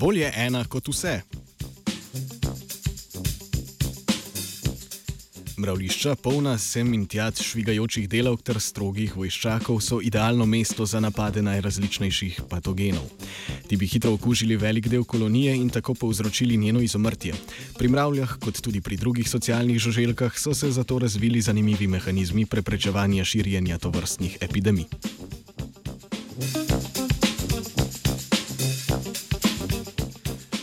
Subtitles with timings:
[0.00, 1.18] Bolje ena kot vse.
[5.60, 11.42] Mravlišča, polna sem in tjat švigajočih delavk ter strogih vojščakov, so idealno mesto za napade
[11.44, 13.04] najrazličnejših patogenov.
[13.68, 17.36] Ti bi hitro okužili velik del kolonije in tako povzročili njeno izumrtje.
[17.76, 23.24] Pri mravljah, kot tudi pri drugih socialnih žuželkah, so se zato razvili zanimivi mehanizmi preprečevanja
[23.24, 24.88] širjenja tovrstnih epidemij.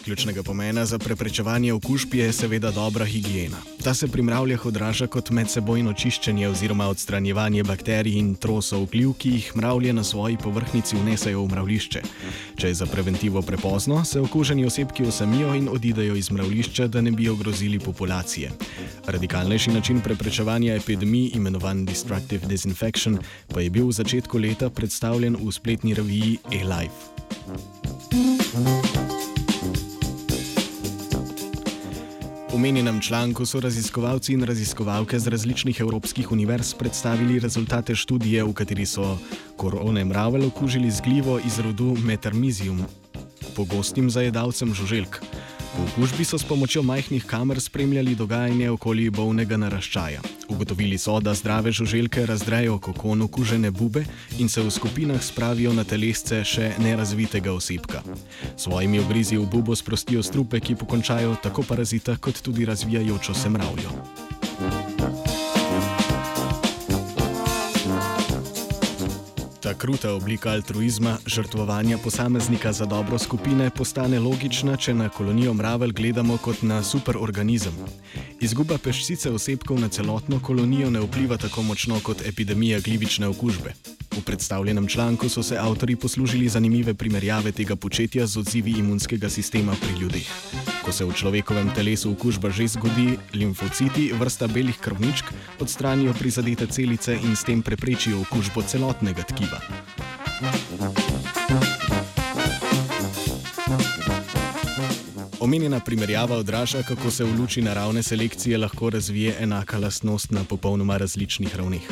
[0.07, 3.57] Ključnega pomena za preprečevanje okužb je seveda dobra higiena.
[3.83, 9.29] Ta se pri mravljah odraža kot medsebojno čiščenje oziroma odstranjevanje bakterij in trosov gljiv, ki
[9.29, 12.01] jih mravlje na svoji površnici vnesajo v mravlišče.
[12.55, 17.11] Če je za preventivo prepozno, se okuženi osebki osamijo in odidejo iz mravlišča, da ne
[17.11, 18.51] bi ogrozili populacije.
[19.07, 23.19] Radikalnejši način preprečevanja epidemij, imenovan Destructive Disinfection,
[23.51, 27.76] pa je bil v začetku leta predstavljen v spletni reviji A-Life.
[32.57, 38.85] Omenjenem članku so raziskovalci in raziskovalke z različnih evropskih univerz predstavili rezultate študije, v kateri
[38.85, 39.17] so
[39.57, 42.81] korone mravelj okužili z glivo iz rodu Metermizium,
[43.55, 45.21] pogostim zajedavcem žuželk.
[45.77, 50.21] V okužbi so s pomočjo majhnih kamer spremljali dogajanje okoli bolnega naraščaja.
[50.49, 54.01] Ugotovili so, da zdrave žuželke razdrejo kokon okužene bube
[54.39, 58.01] in se v skupinah spravijo na telesce še nerazvitega osebka.
[58.57, 64.26] Svojimi ogrizi v bubo sprostijo strupe, ki pokončajo tako parazita, kot tudi razvijajočo se mravljo.
[69.67, 75.91] Ta kruta oblika altruizma, žrtvovanja posameznika za dobro skupine, postane logična, če na kolonijo mravelj
[75.91, 77.75] gledamo kot na superorganizem.
[78.39, 83.75] Izguba peščice osebkov na celotno kolonijo ne vpliva tako močno kot epidemija glivične okužbe.
[84.15, 89.75] V predstavljenem članku so se avtori poslužili zanimive primerjave tega početja z odzivi imunskega sistema
[89.83, 90.31] pri ljudeh.
[90.87, 95.27] Ko se v človekovem telesu okužba že zgodi, limfociti, vrsta belih krvničk,
[95.59, 99.59] odstranijo prizadete celice in s tem preprečijo okužbo celotnega tkiva.
[105.43, 110.97] Omenjena primerjava odraža, kako se v luči naravne selekcije lahko razvije enaka lastnost na popolnoma
[110.97, 111.83] različnih ravneh.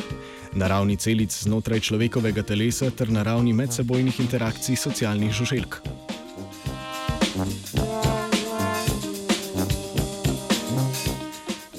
[0.56, 5.95] Na ravni celic znotraj človekovega telesa ter na ravni medsebojnih interakcij socialnih žuželk.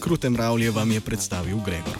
[0.07, 1.97] Krute mravlje vam je predstavil Gregor.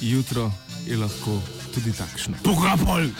[0.00, 0.52] Jutro
[0.86, 1.42] je lahko
[1.74, 2.34] tudi takšno.
[2.44, 3.10] Pogapol!